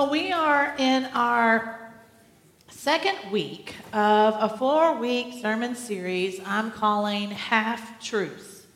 [0.00, 1.92] So, we are in our
[2.70, 8.66] second week of a four week sermon series I'm calling Half Truths.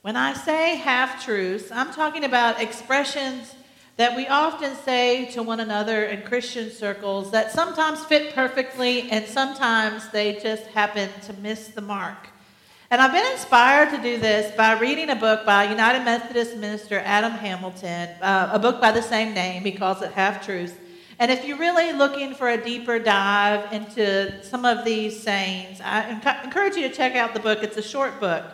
[0.00, 3.54] When I say half truths, I'm talking about expressions
[3.96, 9.24] that we often say to one another in Christian circles that sometimes fit perfectly and
[9.24, 12.31] sometimes they just happen to miss the mark.
[12.92, 16.98] And I've been inspired to do this by reading a book by United Methodist minister
[16.98, 19.62] Adam Hamilton, uh, a book by the same name.
[19.62, 20.74] He calls it Half Truths.
[21.18, 26.20] And if you're really looking for a deeper dive into some of these sayings, I
[26.44, 27.62] encourage you to check out the book.
[27.62, 28.44] It's a short book.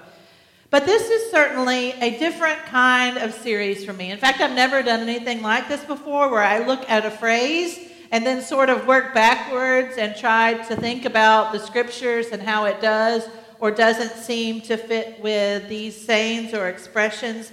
[0.71, 4.13] But this is certainly a different kind of series for me.
[4.13, 7.77] In fact, I've never done anything like this before where I look at a phrase
[8.13, 12.67] and then sort of work backwards and try to think about the scriptures and how
[12.67, 13.29] it does
[13.61, 17.53] or doesn't seem to fit with these sayings or expressions.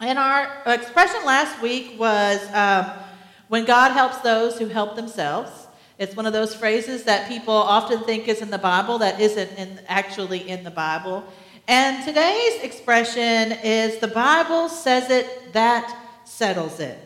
[0.00, 2.90] And our expression last week was um,
[3.48, 5.50] when God helps those who help themselves.
[5.98, 9.56] It's one of those phrases that people often think is in the Bible that isn't
[9.58, 11.24] in, actually in the Bible.
[11.68, 16.98] And today's expression is the Bible says it, that settles it.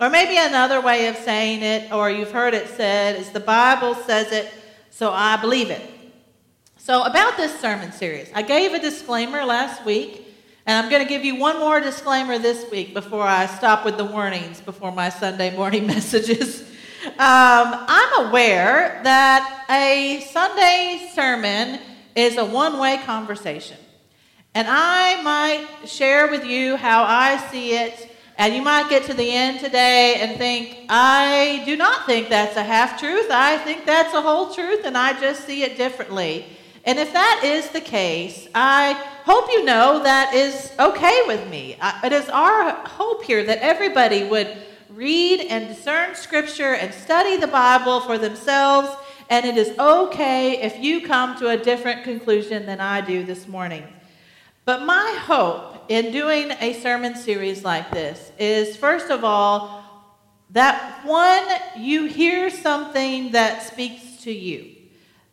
[0.00, 3.94] Or maybe another way of saying it, or you've heard it said, is the Bible
[3.94, 4.50] says it,
[4.90, 5.82] so I believe it.
[6.90, 10.26] So, about this sermon series, I gave a disclaimer last week,
[10.66, 13.96] and I'm going to give you one more disclaimer this week before I stop with
[13.96, 16.62] the warnings before my Sunday morning messages.
[17.04, 21.78] Um, I'm aware that a Sunday sermon
[22.16, 23.76] is a one way conversation.
[24.56, 29.14] And I might share with you how I see it and you might get to
[29.14, 33.30] the end today and think, I do not think that's a half truth.
[33.30, 36.46] I think that's a whole truth, and I just see it differently.
[36.84, 41.76] And if that is the case, I hope you know that is okay with me.
[42.02, 44.56] It is our hope here that everybody would
[44.88, 48.88] read and discern Scripture and study the Bible for themselves.
[49.28, 53.46] And it is okay if you come to a different conclusion than I do this
[53.46, 53.84] morning.
[54.64, 59.84] But my hope in doing a sermon series like this is, first of all,
[60.50, 64.79] that one, you hear something that speaks to you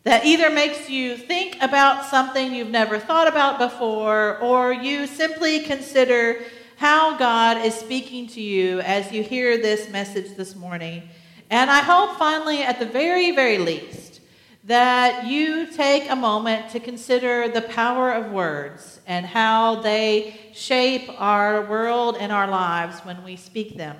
[0.08, 5.60] that either makes you think about something you've never thought about before, or you simply
[5.60, 6.42] consider
[6.76, 11.02] how God is speaking to you as you hear this message this morning.
[11.50, 14.22] And I hope finally, at the very, very least,
[14.64, 21.10] that you take a moment to consider the power of words and how they shape
[21.20, 23.98] our world and our lives when we speak them.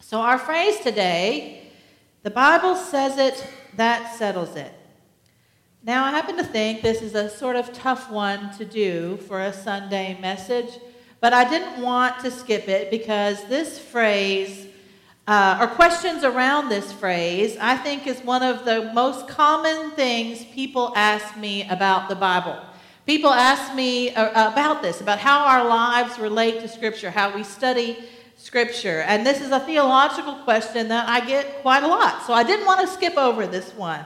[0.00, 1.70] So, our phrase today
[2.24, 3.46] the Bible says it,
[3.76, 4.72] that settles it.
[5.84, 9.40] Now, I happen to think this is a sort of tough one to do for
[9.40, 10.78] a Sunday message,
[11.18, 14.68] but I didn't want to skip it because this phrase,
[15.26, 20.44] uh, or questions around this phrase, I think is one of the most common things
[20.44, 22.60] people ask me about the Bible.
[23.04, 27.42] People ask me uh, about this, about how our lives relate to Scripture, how we
[27.42, 27.98] study
[28.36, 29.00] Scripture.
[29.00, 32.66] And this is a theological question that I get quite a lot, so I didn't
[32.66, 34.04] want to skip over this one.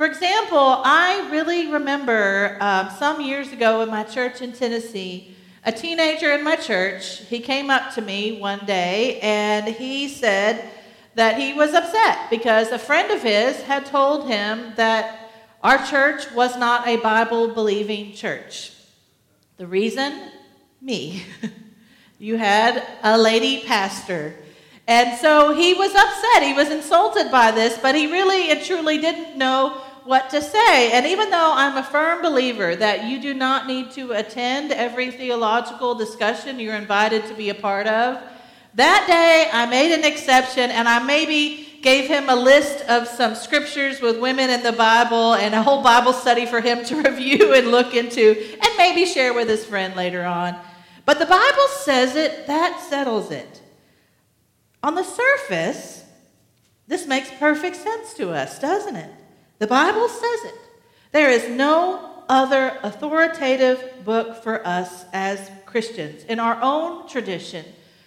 [0.00, 5.72] For example, I really remember um, some years ago in my church in Tennessee, a
[5.72, 10.64] teenager in my church, he came up to me one day and he said
[11.16, 16.32] that he was upset because a friend of his had told him that our church
[16.32, 18.72] was not a Bible believing church.
[19.58, 20.30] The reason?
[20.80, 21.24] Me.
[22.18, 24.34] you had a lady pastor.
[24.88, 26.42] And so he was upset.
[26.42, 30.92] He was insulted by this, but he really and truly didn't know what to say.
[30.92, 35.10] And even though I'm a firm believer that you do not need to attend every
[35.10, 38.22] theological discussion you're invited to be a part of,
[38.74, 43.34] that day I made an exception and I maybe gave him a list of some
[43.34, 47.54] scriptures with women in the Bible and a whole Bible study for him to review
[47.54, 50.56] and look into and maybe share with his friend later on.
[51.06, 53.60] But the Bible says it, that settles it.
[54.82, 56.04] On the surface,
[56.86, 59.10] this makes perfect sense to us, doesn't it?
[59.60, 60.54] The Bible says it.
[61.12, 66.24] There is no other authoritative book for us as Christians.
[66.24, 67.66] In our own tradition,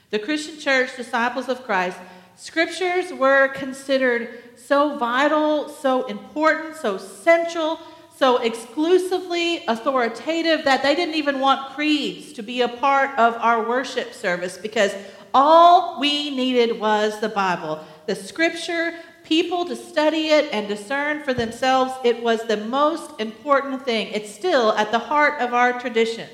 [0.10, 1.98] the Christian church, disciples of Christ,
[2.36, 7.80] Scriptures were considered so vital, so important, so central,
[8.18, 13.70] so exclusively authoritative that they didn't even want creeds to be a part of our
[13.70, 14.96] worship service because
[15.36, 17.86] all we needed was the Bible.
[18.08, 23.84] The Scripture, people to study it and discern for themselves, it was the most important
[23.84, 24.08] thing.
[24.08, 26.30] It's still at the heart of our tradition.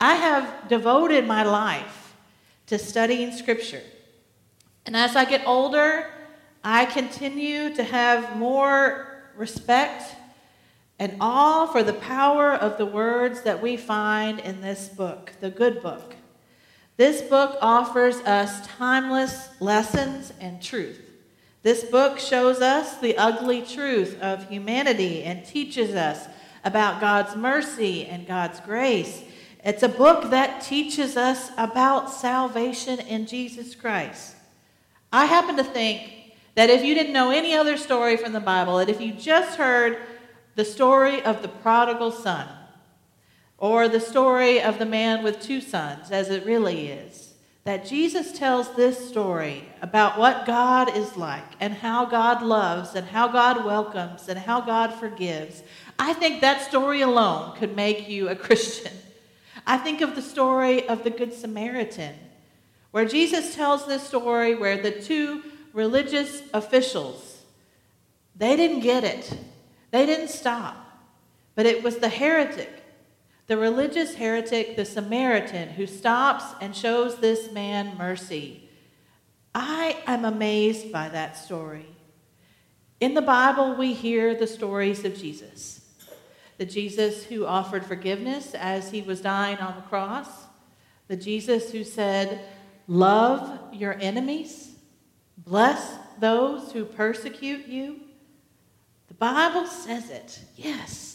[0.00, 2.14] I have devoted my life
[2.66, 3.82] to studying Scripture.
[4.86, 6.10] And as I get older,
[6.62, 10.16] I continue to have more respect
[10.98, 15.50] and awe for the power of the words that we find in this book, the
[15.50, 16.14] good book.
[16.96, 21.00] This book offers us timeless lessons and truth.
[21.64, 26.28] This book shows us the ugly truth of humanity and teaches us
[26.62, 29.24] about God's mercy and God's grace.
[29.64, 34.36] It's a book that teaches us about salvation in Jesus Christ.
[35.10, 38.76] I happen to think that if you didn't know any other story from the Bible,
[38.76, 39.96] that if you just heard
[40.56, 42.46] the story of the prodigal son,
[43.56, 47.23] or the story of the man with two sons, as it really is,
[47.64, 53.06] that Jesus tells this story about what God is like and how God loves and
[53.06, 55.62] how God welcomes and how God forgives,
[55.98, 58.92] I think that story alone could make you a Christian.
[59.66, 62.14] I think of the story of the Good Samaritan,
[62.90, 67.42] where Jesus tells this story where the two religious officials,
[68.36, 69.34] they didn't get it.
[69.90, 70.76] They didn't stop.
[71.54, 72.83] But it was the heretic
[73.46, 78.68] the religious heretic, the Samaritan, who stops and shows this man mercy.
[79.54, 81.86] I am amazed by that story.
[83.00, 85.80] In the Bible, we hear the stories of Jesus
[86.56, 90.28] the Jesus who offered forgiveness as he was dying on the cross,
[91.08, 92.40] the Jesus who said,
[92.86, 94.76] Love your enemies,
[95.38, 98.00] bless those who persecute you.
[99.08, 101.13] The Bible says it, yes.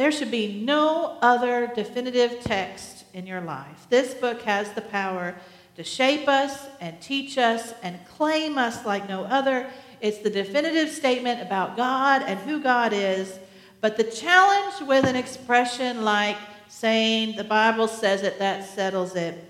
[0.00, 3.86] There should be no other definitive text in your life.
[3.90, 5.34] This book has the power
[5.76, 9.66] to shape us and teach us and claim us like no other.
[10.00, 13.38] It's the definitive statement about God and who God is.
[13.82, 16.38] But the challenge with an expression like
[16.68, 19.44] saying the Bible says it, that settles it,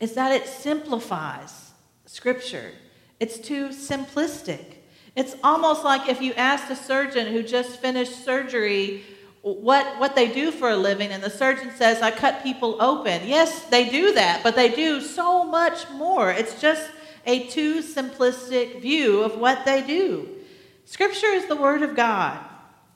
[0.00, 1.72] is that it simplifies
[2.06, 2.70] Scripture.
[3.20, 4.76] It's too simplistic.
[5.14, 9.04] It's almost like if you asked a surgeon who just finished surgery
[9.54, 13.28] what, what they do for a living, and the surgeon says, I cut people open.
[13.28, 16.32] Yes, they do that, but they do so much more.
[16.32, 16.90] It's just
[17.24, 20.28] a too simplistic view of what they do.
[20.84, 22.44] Scripture is the Word of God.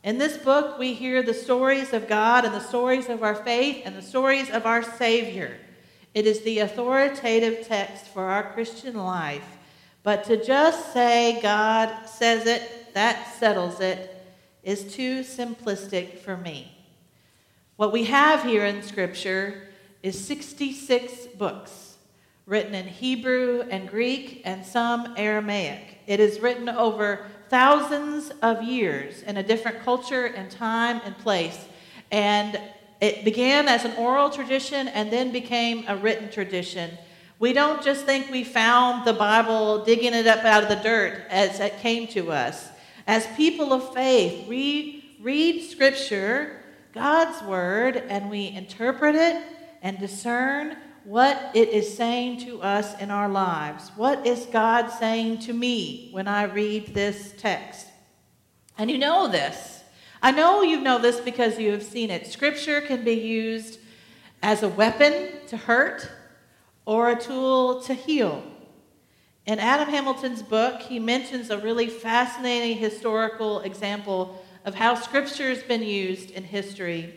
[0.02, 3.82] In this book, we hear the stories of God and the stories of our faith
[3.84, 5.56] and the stories of our Savior.
[6.14, 9.58] It is the authoritative text for our Christian life.
[10.02, 14.09] But to just say God says it, that settles it,
[14.62, 16.76] is too simplistic for me.
[17.76, 19.68] What we have here in Scripture
[20.02, 21.96] is 66 books
[22.46, 25.98] written in Hebrew and Greek and some Aramaic.
[26.06, 31.66] It is written over thousands of years in a different culture and time and place.
[32.10, 32.60] And
[33.00, 36.90] it began as an oral tradition and then became a written tradition.
[37.38, 41.22] We don't just think we found the Bible digging it up out of the dirt
[41.30, 42.69] as it came to us.
[43.06, 46.60] As people of faith, we read Scripture,
[46.92, 49.42] God's Word, and we interpret it
[49.82, 53.90] and discern what it is saying to us in our lives.
[53.96, 57.86] What is God saying to me when I read this text?
[58.76, 59.82] And you know this.
[60.22, 62.26] I know you know this because you have seen it.
[62.26, 63.78] Scripture can be used
[64.42, 66.10] as a weapon to hurt
[66.84, 68.42] or a tool to heal.
[69.46, 75.62] In Adam Hamilton's book, he mentions a really fascinating historical example of how scripture has
[75.62, 77.14] been used in history.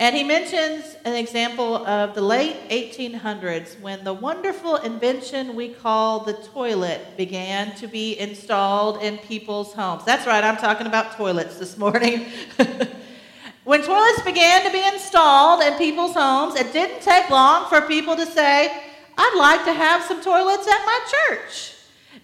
[0.00, 6.24] And he mentions an example of the late 1800s when the wonderful invention we call
[6.24, 10.04] the toilet began to be installed in people's homes.
[10.04, 12.26] That's right, I'm talking about toilets this morning.
[13.64, 18.16] when toilets began to be installed in people's homes, it didn't take long for people
[18.16, 21.74] to say, I'd like to have some toilets at my church.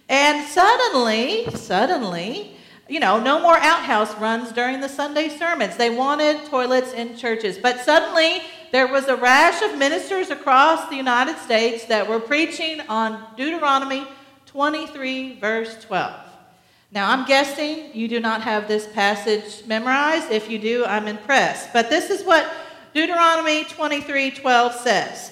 [0.07, 2.55] And suddenly, suddenly,
[2.87, 5.77] you know, no more outhouse runs during the Sunday sermons.
[5.77, 7.57] They wanted toilets in churches.
[7.57, 8.41] But suddenly,
[8.71, 14.07] there was a rash of ministers across the United States that were preaching on Deuteronomy
[14.47, 16.13] 23, verse 12.
[16.91, 20.31] Now, I'm guessing you do not have this passage memorized.
[20.31, 21.71] If you do, I'm impressed.
[21.71, 22.51] But this is what
[22.95, 25.31] Deuteronomy 23, 12 says.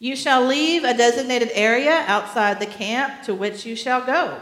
[0.00, 4.40] You shall leave a designated area outside the camp to which you shall go.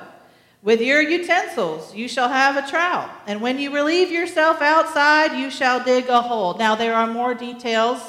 [0.62, 5.50] With your utensils, you shall have a trowel, and when you relieve yourself outside, you
[5.50, 6.54] shall dig a hole.
[6.58, 8.00] Now, there are more details.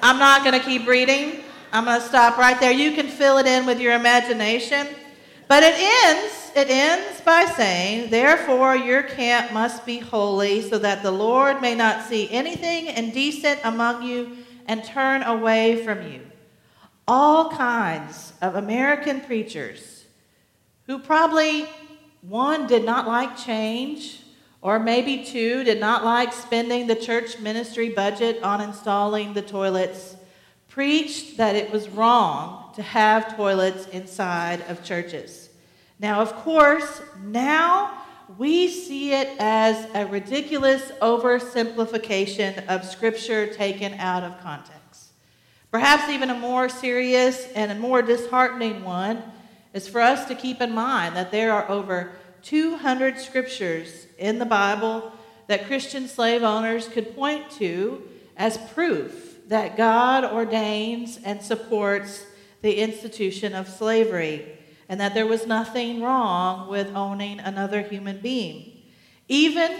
[0.00, 1.42] I'm not going to keep reading.
[1.72, 2.70] I'm going to stop right there.
[2.70, 4.86] You can fill it in with your imagination.
[5.48, 11.02] But it ends, it ends by saying, Therefore your camp must be holy, so that
[11.02, 14.36] the Lord may not see anything indecent among you
[14.66, 16.27] and turn away from you.
[17.10, 20.04] All kinds of American preachers
[20.86, 21.66] who probably,
[22.20, 24.20] one, did not like change,
[24.60, 30.16] or maybe two, did not like spending the church ministry budget on installing the toilets,
[30.68, 35.48] preached that it was wrong to have toilets inside of churches.
[35.98, 38.02] Now, of course, now
[38.36, 44.77] we see it as a ridiculous oversimplification of Scripture taken out of context.
[45.70, 49.22] Perhaps even a more serious and a more disheartening one
[49.74, 54.46] is for us to keep in mind that there are over 200 scriptures in the
[54.46, 55.12] Bible
[55.46, 58.02] that Christian slave owners could point to
[58.36, 62.24] as proof that God ordains and supports
[62.62, 64.58] the institution of slavery
[64.88, 68.82] and that there was nothing wrong with owning another human being.
[69.28, 69.70] Even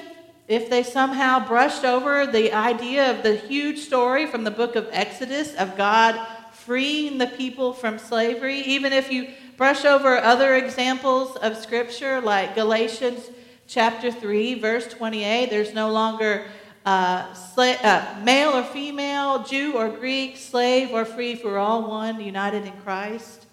[0.49, 4.89] if they somehow brushed over the idea of the huge story from the book of
[4.91, 6.19] Exodus of God
[6.53, 9.29] freeing the people from slavery, even if you
[9.59, 13.31] brush over other examples of scripture like Galatians
[13.67, 16.47] chapter 3, verse 28, there's no longer
[16.87, 22.21] uh, sla- uh, male or female, Jew or Greek, slave or free, for all one,
[22.21, 23.45] united in Christ.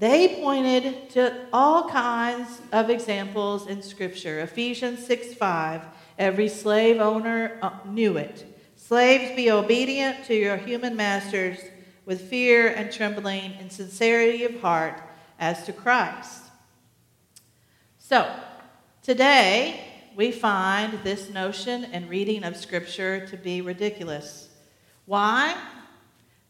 [0.00, 4.40] They pointed to all kinds of examples in Scripture.
[4.40, 5.82] Ephesians 6 5,
[6.18, 8.46] every slave owner uh, knew it.
[8.76, 11.58] Slaves, be obedient to your human masters
[12.06, 15.02] with fear and trembling and sincerity of heart
[15.38, 16.44] as to Christ.
[17.98, 18.26] So,
[19.02, 19.84] today
[20.16, 24.48] we find this notion and reading of Scripture to be ridiculous.
[25.04, 25.54] Why?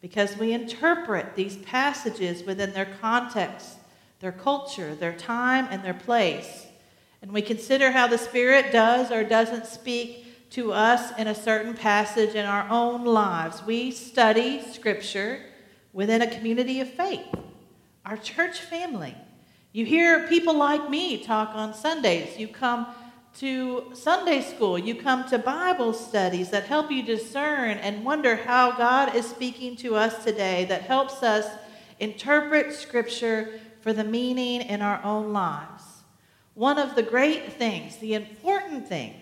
[0.00, 3.76] Because we interpret these passages within their context,
[4.21, 6.66] their culture, their time, and their place.
[7.23, 11.75] And we consider how the Spirit does or doesn't speak to us in a certain
[11.75, 13.62] passage in our own lives.
[13.64, 15.45] We study Scripture
[15.92, 17.26] within a community of faith,
[18.04, 19.14] our church family.
[19.73, 22.38] You hear people like me talk on Sundays.
[22.38, 22.87] You come
[23.38, 28.72] to Sunday school, you come to Bible studies that help you discern and wonder how
[28.72, 31.46] God is speaking to us today, that helps us
[31.99, 35.84] interpret Scripture for the meaning in our own lives.
[36.54, 39.14] One of the great things, the important thing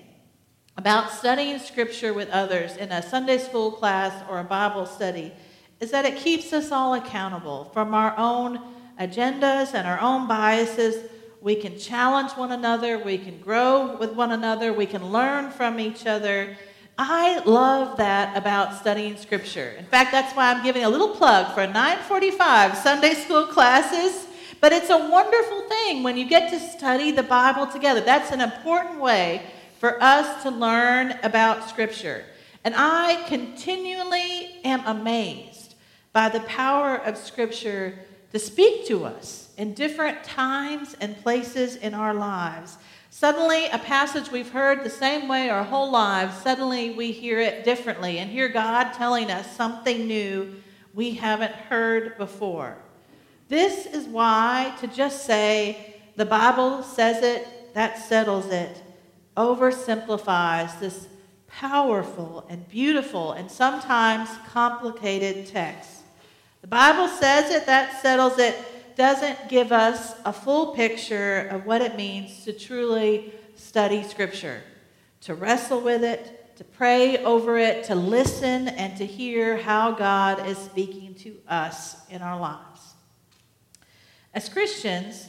[0.77, 5.33] about studying Scripture with others in a Sunday school class or a Bible study
[5.81, 8.61] is that it keeps us all accountable from our own
[8.99, 11.09] agendas and our own biases.
[11.41, 15.79] We can challenge one another, we can grow with one another, we can learn from
[15.79, 16.57] each other.
[16.99, 19.71] I love that about studying scripture.
[19.79, 24.27] In fact, that's why I'm giving a little plug for 945 Sunday school classes.
[24.61, 28.01] But it's a wonderful thing when you get to study the Bible together.
[28.01, 29.43] That's an important way
[29.79, 32.25] for us to learn about scripture.
[32.65, 35.77] And I continually am amazed
[36.13, 38.01] by the power of scripture
[38.33, 42.79] to speak to us in different times and places in our lives.
[43.11, 47.65] Suddenly, a passage we've heard the same way our whole lives, suddenly we hear it
[47.65, 50.55] differently and hear God telling us something new
[50.95, 52.77] we haven't heard before.
[53.49, 58.83] This is why to just say, the Bible says it, that settles it,
[59.37, 61.09] oversimplifies this
[61.47, 65.98] powerful and beautiful and sometimes complicated text.
[66.61, 68.57] The Bible says it, that settles it,
[68.97, 74.63] doesn't give us a full picture of what it means to truly study Scripture,
[75.21, 80.45] to wrestle with it, to pray over it, to listen, and to hear how God
[80.49, 82.95] is speaking to us in our lives.
[84.35, 85.29] As Christians,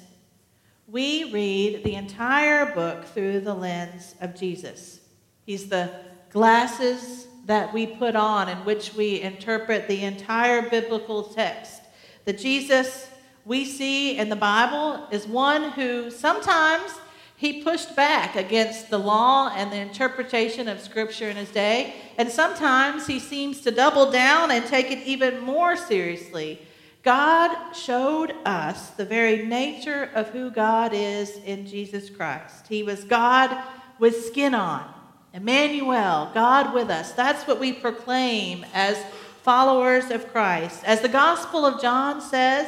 [0.87, 4.99] we read the entire book through the lens of Jesus.
[5.45, 5.91] He's the
[6.31, 11.81] glasses that we put on in which we interpret the entire biblical text.
[12.25, 13.09] The Jesus
[13.43, 16.91] we see in the Bible is one who sometimes
[17.35, 22.29] he pushed back against the law and the interpretation of Scripture in his day, and
[22.29, 26.61] sometimes he seems to double down and take it even more seriously.
[27.01, 32.67] God showed us the very nature of who God is in Jesus Christ.
[32.67, 33.57] He was God
[33.97, 34.98] with skin on.
[35.33, 37.11] Emmanuel, God with us.
[37.11, 38.97] That's what we proclaim as
[39.43, 40.83] followers of Christ.
[40.85, 42.67] As the Gospel of John says,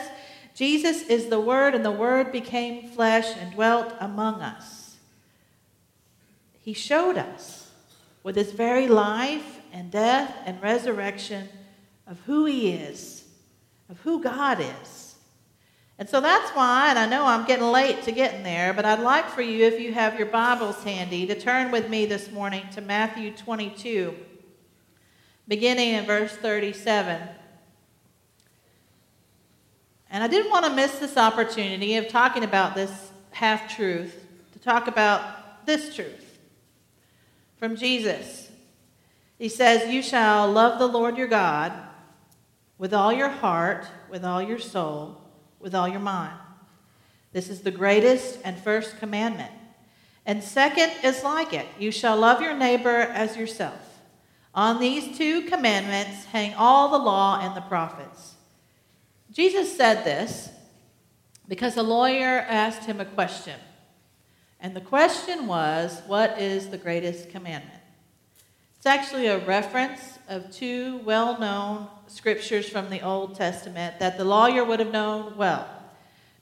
[0.53, 4.97] Jesus is the Word, and the Word became flesh and dwelt among us.
[6.59, 7.71] He showed us
[8.23, 11.49] with his very life and death and resurrection
[12.05, 13.23] of who he is,
[13.89, 15.10] of who God is.
[16.01, 19.01] And so that's why, and I know I'm getting late to getting there, but I'd
[19.01, 22.63] like for you, if you have your Bibles handy, to turn with me this morning
[22.71, 24.15] to Matthew 22,
[25.47, 27.21] beginning in verse 37.
[30.09, 34.59] And I didn't want to miss this opportunity of talking about this half truth, to
[34.59, 36.39] talk about this truth
[37.57, 38.49] from Jesus.
[39.37, 41.73] He says, You shall love the Lord your God
[42.79, 45.20] with all your heart, with all your soul
[45.61, 46.37] with all your mind.
[47.33, 49.51] This is the greatest and first commandment.
[50.25, 53.99] And second is like it you shall love your neighbor as yourself.
[54.53, 58.35] On these two commandments hang all the law and the prophets.
[59.31, 60.49] Jesus said this
[61.47, 63.59] because a lawyer asked him a question.
[64.59, 67.80] And the question was, What is the greatest commandment?
[68.81, 74.23] It's actually a reference of two well known scriptures from the Old Testament that the
[74.23, 75.69] lawyer would have known well.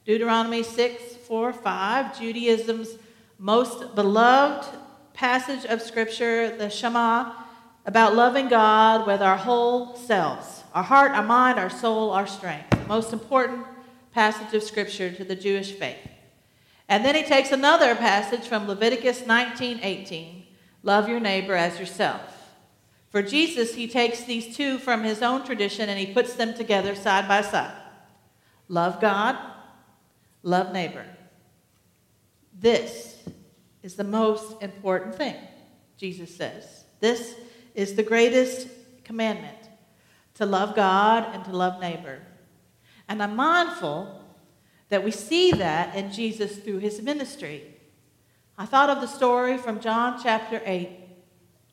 [0.06, 2.98] Deuteronomy 6 4 5, Judaism's
[3.38, 4.70] most beloved
[5.14, 7.34] passage of scripture, the Shema,
[7.86, 12.70] about loving God with our whole selves our heart, our mind, our soul, our strength.
[12.70, 13.66] The most important
[14.14, 16.08] passage of scripture to the Jewish faith.
[16.88, 20.39] And then he takes another passage from Leviticus 19 18,
[20.84, 22.22] love your neighbor as yourself.
[23.10, 26.96] For Jesus, he takes these two from his own tradition and he puts them together
[26.96, 27.76] side by side
[28.68, 29.36] love God,
[30.44, 31.06] love neighbor.
[32.54, 33.18] This
[33.82, 35.36] is the most important thing,
[35.98, 36.86] Jesus says.
[37.00, 37.36] This
[37.74, 38.68] is the greatest
[39.04, 39.58] commandment
[40.36, 42.20] to love God and to love neighbor.
[43.08, 44.24] And I'm mindful
[44.90, 47.69] that we see that in Jesus through his ministry.
[48.62, 50.90] I thought of the story from John chapter 8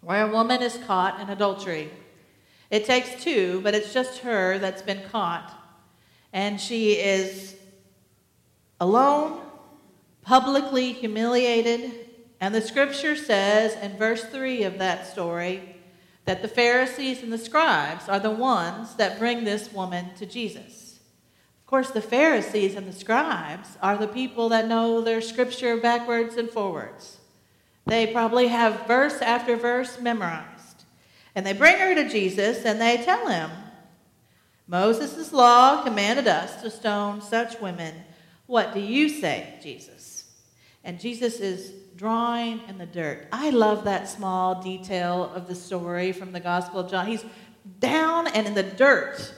[0.03, 1.91] where a woman is caught in adultery.
[2.71, 5.53] It takes two, but it's just her that's been caught.
[6.33, 7.57] And she is
[8.79, 9.43] alone,
[10.23, 11.91] publicly humiliated.
[12.41, 15.75] And the scripture says in verse 3 of that story
[16.25, 20.86] that the Pharisees and the scribes are the ones that bring this woman to Jesus.
[21.67, 26.37] Of course, the Pharisees and the scribes are the people that know their scripture backwards
[26.37, 27.19] and forwards.
[27.87, 30.85] They probably have verse after verse memorized.
[31.35, 33.51] And they bring her to Jesus and they tell him,
[34.69, 37.97] Moses' law commanded us to stone such women.
[38.47, 40.31] What do you say, Jesus?
[40.85, 43.27] And Jesus is drawing in the dirt.
[43.33, 47.09] I love that small detail of the story from the Gospel of John.
[47.09, 47.25] He's
[47.81, 49.35] down and in the dirt.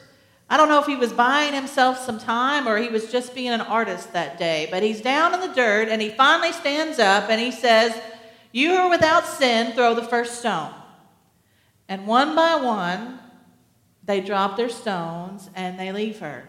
[0.50, 3.50] I don't know if he was buying himself some time or he was just being
[3.50, 7.28] an artist that day, but he's down in the dirt and he finally stands up
[7.28, 8.00] and he says,
[8.52, 10.72] you who are without sin, throw the first stone.
[11.88, 13.18] And one by one,
[14.02, 16.44] they drop their stones and they leave her.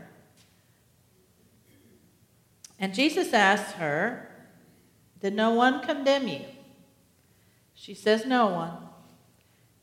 [2.80, 4.30] And Jesus asks her,
[5.20, 6.46] Did no one condemn you?
[7.74, 8.78] She says, No one.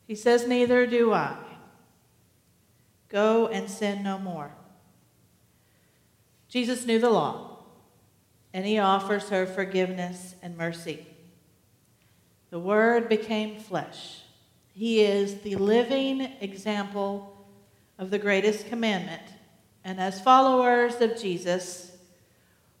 [0.07, 1.37] He says, Neither do I.
[3.09, 4.51] Go and sin no more.
[6.49, 7.59] Jesus knew the law,
[8.53, 11.05] and he offers her forgiveness and mercy.
[12.49, 14.21] The Word became flesh.
[14.73, 17.45] He is the living example
[17.97, 19.23] of the greatest commandment.
[19.83, 21.91] And as followers of Jesus,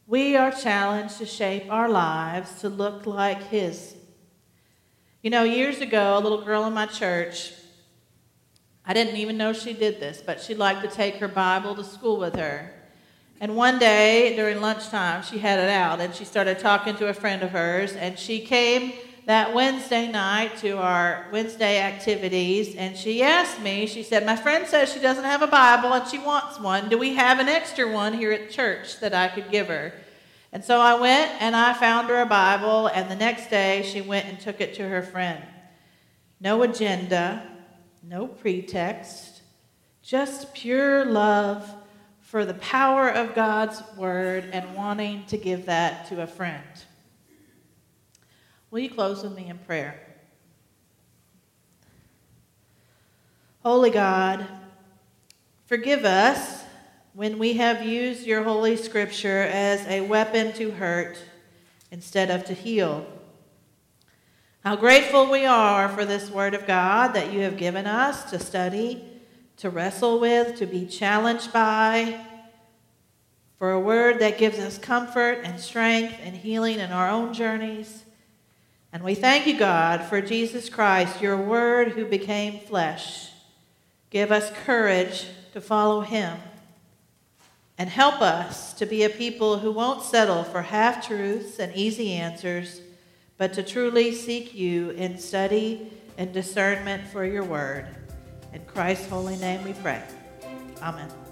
[0.05, 3.95] we are challenged to shape our lives to look like His.
[5.21, 7.51] You know, years ago, a little girl in my church,
[8.87, 11.83] I didn't even know she did this, but she liked to take her Bible to
[11.83, 12.73] school with her.
[13.41, 17.13] And one day during lunchtime, she had it out and she started talking to a
[17.13, 18.93] friend of hers, and she came
[19.25, 24.65] that Wednesday night to our Wednesday activities, and she asked me, she said, My friend
[24.65, 26.87] says she doesn't have a Bible and she wants one.
[26.87, 29.91] Do we have an extra one here at church that I could give her?
[30.53, 33.99] And so I went and I found her a Bible, and the next day she
[33.99, 35.43] went and took it to her friend.
[36.39, 37.43] No agenda,
[38.07, 39.41] no pretext,
[40.01, 41.69] just pure love
[42.21, 46.63] for the power of God's Word and wanting to give that to a friend.
[48.71, 49.99] Will you close with me in prayer?
[53.63, 54.47] Holy God,
[55.65, 56.63] forgive us
[57.13, 61.17] when we have used your Holy Scripture as a weapon to hurt
[61.91, 63.05] instead of to heal.
[64.63, 68.39] How grateful we are for this Word of God that you have given us to
[68.39, 69.03] study,
[69.57, 72.25] to wrestle with, to be challenged by,
[73.57, 78.03] for a word that gives us comfort and strength and healing in our own journeys.
[78.93, 83.29] And we thank you, God, for Jesus Christ, your word who became flesh.
[84.09, 86.37] Give us courage to follow him.
[87.79, 92.13] And help us to be a people who won't settle for half truths and easy
[92.13, 92.81] answers,
[93.37, 97.87] but to truly seek you in study and discernment for your word.
[98.53, 100.01] In Christ's holy name we pray.
[100.81, 101.26] Amen.